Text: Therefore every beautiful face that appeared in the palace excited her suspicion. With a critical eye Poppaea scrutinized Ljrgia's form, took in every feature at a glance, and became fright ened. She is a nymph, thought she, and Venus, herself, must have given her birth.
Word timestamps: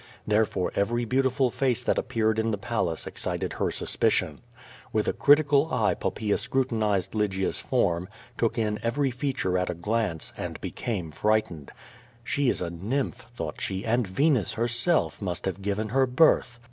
Therefore 0.25 0.71
every 0.73 1.05
beautiful 1.05 1.51
face 1.51 1.83
that 1.83 1.99
appeared 1.99 2.39
in 2.39 2.49
the 2.49 2.57
palace 2.57 3.05
excited 3.05 3.53
her 3.53 3.69
suspicion. 3.69 4.41
With 4.91 5.07
a 5.07 5.13
critical 5.13 5.71
eye 5.71 5.93
Poppaea 5.93 6.39
scrutinized 6.39 7.11
Ljrgia's 7.11 7.59
form, 7.59 8.09
took 8.35 8.57
in 8.57 8.79
every 8.81 9.11
feature 9.11 9.59
at 9.59 9.69
a 9.69 9.75
glance, 9.75 10.33
and 10.35 10.59
became 10.59 11.11
fright 11.11 11.49
ened. 11.49 11.69
She 12.23 12.49
is 12.49 12.63
a 12.63 12.71
nymph, 12.71 13.27
thought 13.35 13.61
she, 13.61 13.85
and 13.85 14.07
Venus, 14.07 14.53
herself, 14.53 15.21
must 15.21 15.45
have 15.45 15.61
given 15.61 15.89
her 15.89 16.07
birth. 16.07 16.59